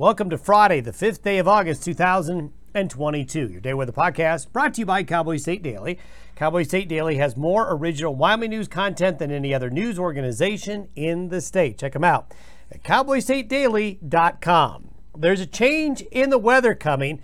[0.00, 3.48] Welcome to Friday, the 5th day of August, 2022.
[3.50, 5.98] Your Day Weather Podcast brought to you by Cowboy State Daily.
[6.36, 11.28] Cowboy State Daily has more original Wyoming news content than any other news organization in
[11.28, 11.76] the state.
[11.76, 12.32] Check them out
[12.72, 14.88] at cowboystatedaily.com.
[15.18, 17.20] There's a change in the weather coming.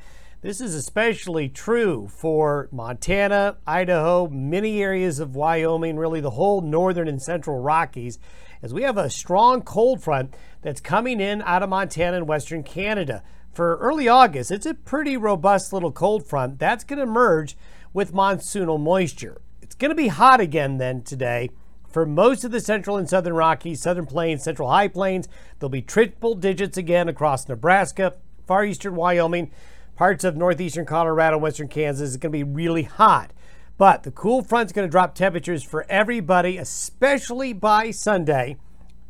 [0.46, 7.08] This is especially true for Montana, Idaho, many areas of Wyoming, really the whole northern
[7.08, 8.20] and central Rockies
[8.62, 10.32] as we have a strong cold front
[10.62, 13.24] that's coming in out of Montana and western Canada.
[13.52, 17.56] For early August, it's a pretty robust little cold front that's going to merge
[17.92, 19.40] with monsoonal moisture.
[19.60, 21.50] It's going to be hot again then today
[21.88, 25.26] for most of the central and southern Rockies, southern plains, central high plains.
[25.58, 28.14] There'll be triple digits again across Nebraska,
[28.46, 29.50] far eastern Wyoming,
[29.96, 32.10] parts of northeastern Colorado, western Kansas.
[32.10, 33.32] It's going to be really hot.
[33.78, 38.56] But the cool front's going to drop temperatures for everybody, especially by Sunday,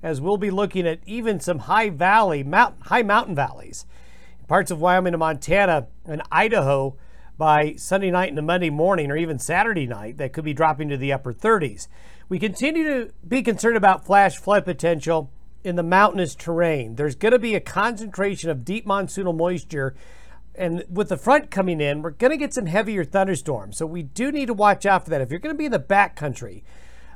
[0.02, 3.84] as we'll be looking at even some high valley, mount, high mountain valleys,
[4.48, 6.96] parts of Wyoming and Montana and Idaho
[7.37, 10.96] by Sunday night into Monday morning or even Saturday night that could be dropping to
[10.96, 11.88] the upper 30s.
[12.29, 15.30] We continue to be concerned about flash flood potential
[15.62, 16.95] in the mountainous terrain.
[16.95, 19.95] There's going to be a concentration of deep monsoonal moisture
[20.59, 23.76] and with the front coming in, we're going to get some heavier thunderstorms.
[23.76, 25.21] So we do need to watch out for that.
[25.21, 26.63] If you're going to be in the backcountry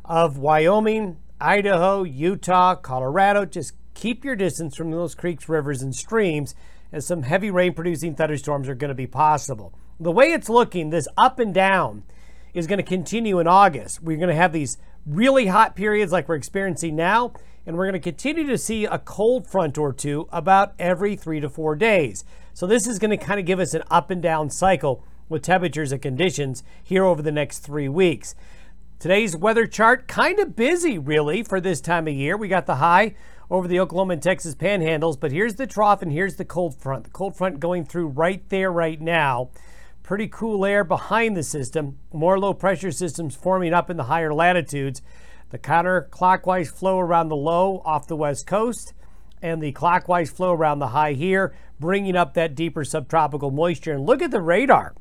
[0.04, 6.54] of Wyoming, Idaho, Utah, Colorado, just keep your distance from those creeks, rivers, and streams
[6.92, 9.72] as some heavy rain producing thunderstorms are going to be possible.
[9.98, 12.04] The way it's looking, this up and down
[12.52, 14.02] is going to continue in August.
[14.02, 17.32] We're going to have these really hot periods like we're experiencing now,
[17.66, 21.40] and we're going to continue to see a cold front or two about every three
[21.40, 22.24] to four days.
[22.52, 25.42] So this is going to kind of give us an up and down cycle with
[25.42, 28.34] temperatures and conditions here over the next three weeks.
[28.98, 32.36] Today's weather chart kind of busy really for this time of year.
[32.36, 33.14] We got the high
[33.50, 37.04] over the Oklahoma and Texas panhandles, but here's the trough and here's the cold front.
[37.04, 39.50] The cold front going through right there right now.
[40.02, 41.98] Pretty cool air behind the system.
[42.12, 45.00] More low pressure systems forming up in the higher latitudes.
[45.50, 48.92] The counterclockwise flow around the low off the west coast
[49.42, 53.92] and the clockwise flow around the high here, bringing up that deeper subtropical moisture.
[53.92, 54.94] And look at the radar.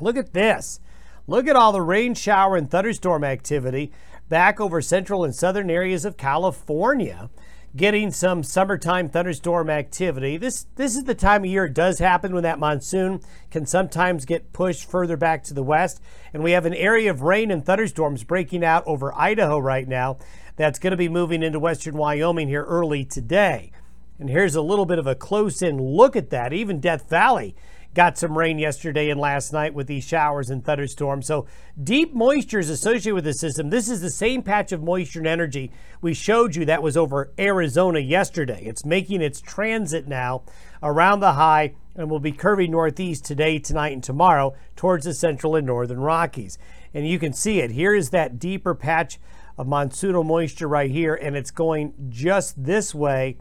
[0.00, 0.80] Look at this.
[1.26, 3.92] Look at all the rain, shower, and thunderstorm activity
[4.28, 7.30] back over central and southern areas of California,
[7.74, 10.36] getting some summertime thunderstorm activity.
[10.36, 14.26] This, this is the time of year it does happen when that monsoon can sometimes
[14.26, 16.00] get pushed further back to the west.
[16.34, 20.18] And we have an area of rain and thunderstorms breaking out over Idaho right now
[20.56, 23.72] that's going to be moving into western Wyoming here early today.
[24.18, 26.52] And here's a little bit of a close in look at that.
[26.52, 27.56] Even Death Valley
[27.94, 31.26] got some rain yesterday and last night with these showers and thunderstorms.
[31.26, 31.46] So
[31.82, 33.70] deep moisture is associated with the system.
[33.70, 35.70] This is the same patch of moisture and energy
[36.00, 38.62] we showed you that was over Arizona yesterday.
[38.64, 40.42] It's making its transit now
[40.82, 45.54] around the high and will be curving northeast today, tonight, and tomorrow towards the central
[45.54, 46.58] and northern Rockies.
[46.94, 47.72] And you can see it.
[47.72, 49.18] Here is that deeper patch
[49.58, 53.36] of monsoonal moisture right here, and it's going just this way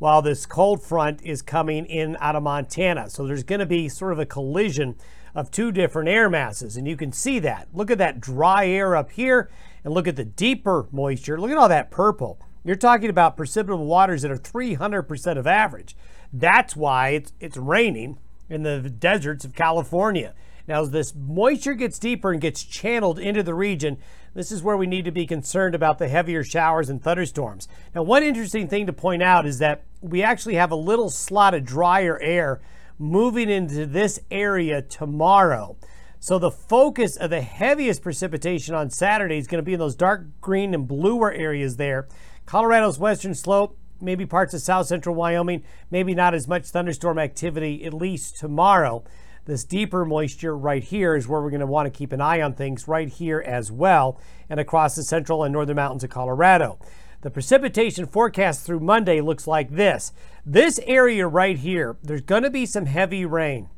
[0.00, 3.10] while this cold front is coming in out of Montana.
[3.10, 4.96] So there's going to be sort of a collision
[5.34, 7.68] of two different air masses, and you can see that.
[7.72, 9.50] Look at that dry air up here,
[9.84, 11.38] and look at the deeper moisture.
[11.38, 12.40] Look at all that purple.
[12.64, 15.94] You're talking about precipitable waters that are 300% of average.
[16.32, 18.18] That's why it's, it's raining
[18.48, 20.34] in the deserts of California.
[20.66, 23.98] Now, as this moisture gets deeper and gets channeled into the region,
[24.34, 27.68] this is where we need to be concerned about the heavier showers and thunderstorms.
[27.94, 31.54] Now, one interesting thing to point out is that we actually have a little slot
[31.54, 32.60] of drier air
[32.98, 35.76] moving into this area tomorrow.
[36.20, 39.96] So the focus of the heaviest precipitation on Saturday is going to be in those
[39.96, 42.08] dark green and bluer areas there.
[42.44, 47.84] Colorado's western slope, maybe parts of south central Wyoming, maybe not as much thunderstorm activity,
[47.84, 49.02] at least tomorrow.
[49.46, 52.40] This deeper moisture right here is where we're going to want to keep an eye
[52.40, 56.78] on things right here as well and across the central and northern mountains of Colorado.
[57.22, 60.12] The precipitation forecast through Monday looks like this.
[60.44, 63.68] This area right here, there's going to be some heavy rain.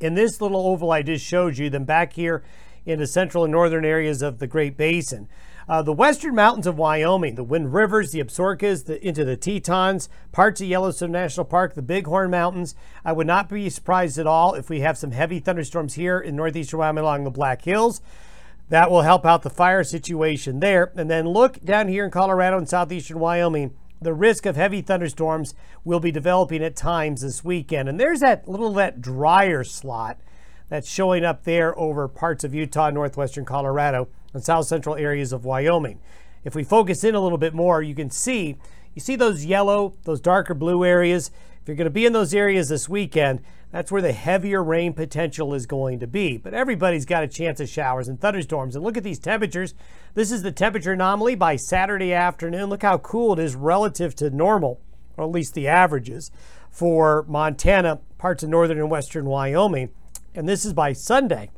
[0.00, 2.42] In this little oval I just showed you, then back here
[2.86, 5.28] in the central and northern areas of the Great Basin.
[5.68, 10.08] Uh, the western mountains of Wyoming, the Wind Rivers, the Absarokas, the, into the Tetons,
[10.32, 12.74] parts of Yellowstone National Park, the Bighorn Mountains.
[13.04, 16.36] I would not be surprised at all if we have some heavy thunderstorms here in
[16.36, 18.00] northeastern Wyoming along the Black Hills.
[18.68, 20.92] That will help out the fire situation there.
[20.96, 23.74] And then look down here in Colorado and southeastern Wyoming.
[24.00, 25.54] The risk of heavy thunderstorms
[25.84, 27.88] will be developing at times this weekend.
[27.88, 30.18] And there's that little that drier slot
[30.68, 35.44] that's showing up there over parts of Utah, northwestern Colorado and south central areas of
[35.44, 36.00] Wyoming.
[36.44, 38.56] If we focus in a little bit more, you can see
[38.94, 41.30] you see those yellow, those darker blue areas.
[41.62, 43.40] If you're going to be in those areas this weekend,
[43.70, 46.38] that's where the heavier rain potential is going to be.
[46.38, 48.74] But everybody's got a chance of showers and thunderstorms.
[48.74, 49.74] And look at these temperatures.
[50.14, 52.68] This is the temperature anomaly by Saturday afternoon.
[52.68, 54.80] Look how cool it is relative to normal,
[55.16, 56.32] or at least the averages,
[56.68, 59.90] for Montana, parts of northern and western Wyoming.
[60.34, 61.50] And this is by Sunday.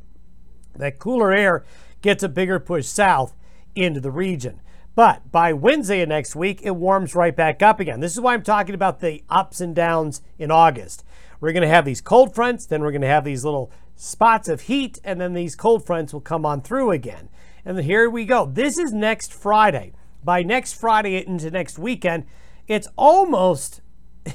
[0.75, 1.63] That cooler air
[2.03, 3.33] gets a bigger push south
[3.73, 4.61] into the region.
[4.93, 7.99] But by Wednesday of next week, it warms right back up again.
[7.99, 11.03] This is why I'm talking about the ups and downs in August.
[11.39, 14.47] We're going to have these cold fronts, then we're going to have these little spots
[14.47, 17.29] of heat, and then these cold fronts will come on through again.
[17.65, 18.45] And here we go.
[18.45, 19.93] This is next Friday.
[20.23, 22.25] By next Friday into next weekend,
[22.67, 23.81] it's almost,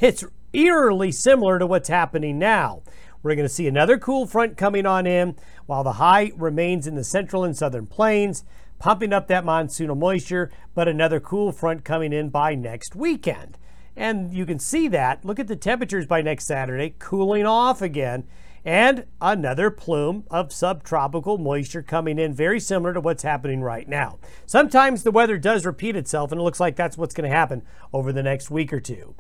[0.01, 2.83] it's eerily similar to what's happening now.
[3.23, 5.37] We're going to see another cool front coming on in
[5.67, 8.45] while the high remains in the central and southern plains
[8.79, 13.59] pumping up that monsoonal moisture, but another cool front coming in by next weekend.
[13.97, 15.25] And you can see that.
[15.25, 18.25] Look at the temperatures by next Saturday, cooling off again,
[18.65, 24.19] and another plume of subtropical moisture coming in, very similar to what's happening right now.
[24.47, 27.63] Sometimes the weather does repeat itself, and it looks like that's what's going to happen
[27.93, 29.15] over the next week or two.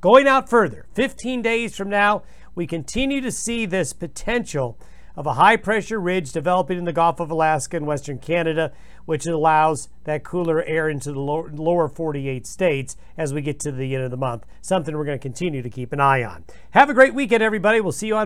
[0.00, 2.22] Going out further, 15 days from now,
[2.56, 4.78] we continue to see this potential
[5.14, 8.72] of a high pressure ridge developing in the Gulf of Alaska and Western Canada,
[9.04, 13.94] which allows that cooler air into the lower 48 states as we get to the
[13.94, 14.44] end of the month.
[14.62, 16.44] Something we're going to continue to keep an eye on.
[16.70, 17.80] Have a great weekend, everybody.
[17.80, 18.24] We'll see you on.